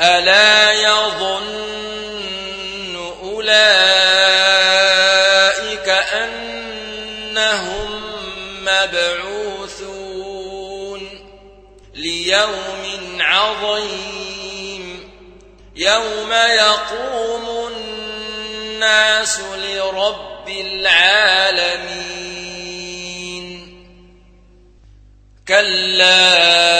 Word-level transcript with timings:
ألا 0.00 0.72
يظن 0.72 1.50
أولئك 3.22 3.90
أنهم 6.12 8.02
مبعوثون 8.62 9.90
ليوم 11.94 13.16
عظيم 13.20 15.10
يوم 15.76 16.32
يقوم 16.32 17.68
الناس 17.74 19.40
لرب 19.40 20.48
العالمين 20.48 22.20
كلا 25.48 26.79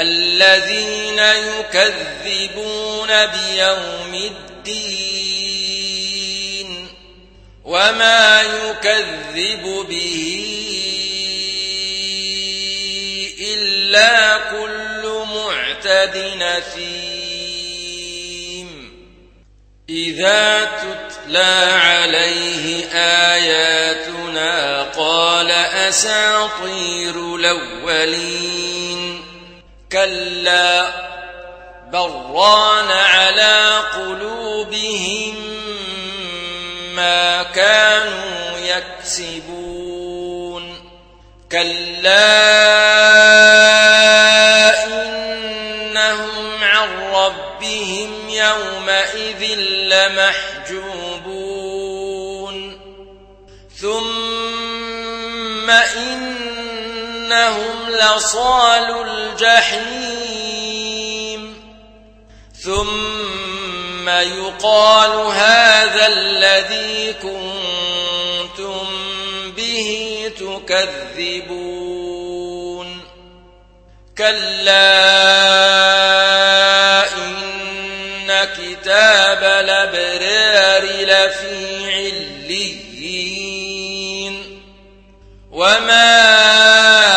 الذين 0.00 1.18
يكذبون 1.18 3.08
بيوم 3.26 4.14
الدين 4.14 5.18
وما 7.64 8.42
يكذب 8.42 9.86
به 9.88 10.44
إلا 13.40 14.38
كل 14.38 15.24
معتد 15.34 16.16
نثيم 16.16 17.28
إذا 19.88 20.64
تتلى 20.64 21.80
عليه 21.82 22.84
آياتنا 23.34 24.82
قال 24.82 25.50
أساطير 25.88 27.36
الأولين. 27.36 29.28
كلا 29.92 30.88
بران 31.92 32.90
على 32.90 33.80
قلوبهم 33.96 35.36
ما 36.94 37.42
كانوا 37.42 38.58
يكسبون. 38.58 39.68
كلا 41.52 42.44
إنهم 44.84 46.64
عن 46.64 46.88
ربهم 47.12 48.28
يومئذ 48.28 49.54
لمحجوبون. 49.64 50.98
ثم 53.80 55.70
إنهم 55.70 56.50
لصال 57.90 59.17
يقال 64.22 65.10
هذا 65.10 66.06
الذي 66.06 67.12
كنتم 67.12 68.86
به 69.56 70.32
تكذبون. 70.38 71.88
كلا 74.18 74.98
إن 77.16 78.44
كتاب 78.44 79.44
الأبرار 79.44 80.84
لفي 80.84 81.84
عليين. 81.92 82.68
وما 85.50 87.07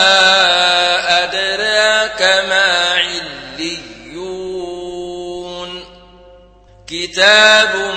كتاب 6.92 7.94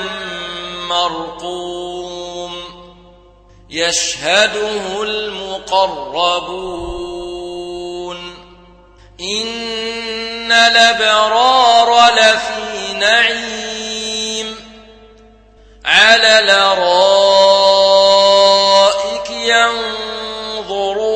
مرقوم 0.89 2.55
يشهده 3.71 5.03
المقربون 5.03 6.55
إن 9.21 10.53
الأبرار 10.53 12.07
لفي 12.15 12.93
نعيم 12.93 14.57
على 15.85 16.39
الأرائك 16.39 17.31
ينظرون 20.61 21.15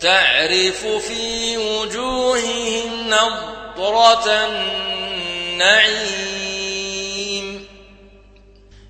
تعرف 0.00 0.86
في 0.86 1.56
وجوههم 1.56 3.10
نضرة 3.10 4.48
النعيم. 5.62 7.68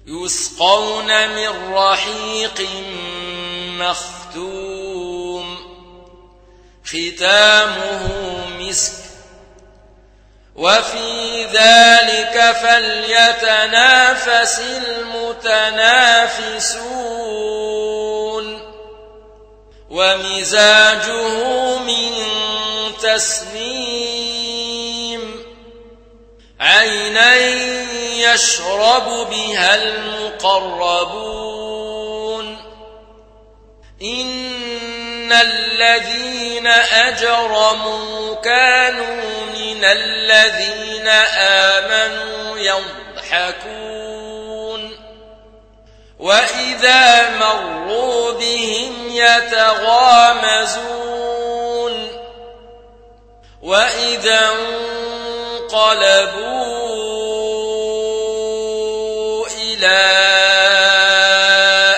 يسقون 0.06 1.28
من 1.28 1.74
رحيق 1.74 2.68
مختوم. 3.78 5.56
ختامه 6.84 8.08
مسك. 8.60 8.92
وفي 10.56 11.44
ذلك 11.44 12.56
فليتنافس 12.62 14.58
المتنافسون. 14.58 15.52
ومزاجه 19.90 21.28
من 21.78 22.12
تسنيم. 23.02 24.11
عينا 26.62 27.36
يشرب 28.32 29.30
بها 29.30 29.74
المقربون. 29.74 31.42
إن 34.02 35.32
الذين 35.32 36.66
أجرموا 36.66 38.34
كانوا 38.34 39.22
من 39.54 39.84
الذين 39.84 41.08
آمنوا 41.38 42.58
يضحكون. 42.58 43.82
وإذا 46.19 47.31
مروا 47.38 48.32
بهم 48.32 49.08
يتغامزون. 49.10 50.92
وإذا 53.62 54.50
انقلبوا 55.92 56.66
إلى 59.46 60.02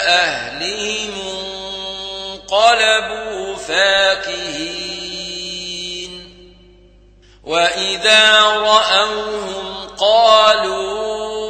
أهلهم 0.07 1.15
انقلبوا 2.33 3.57
فاكهين 3.57 4.75
وإذا 7.45 8.43
رأوهم 8.43 9.89
قالوا 9.99 11.44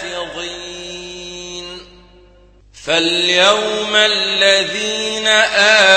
حافظين 0.00 1.78
فاليوم 2.84 3.96
الذين 3.96 5.26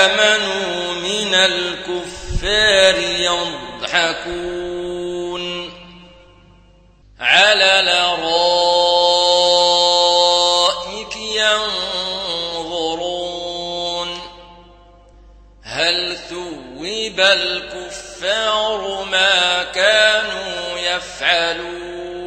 آمنوا 0.00 0.94
من 0.94 1.34
الكفار 1.34 2.98
يضحكون. 3.90 4.62
على 7.20 7.82
لرائك 7.86 8.26
ينظرون. 11.16 12.82
هل 15.62 16.16
ثوب 16.30 17.20
الكفار 17.20 19.04
ما 19.10 19.62
كانوا 19.62 20.78
يفعلون؟ 20.78 22.21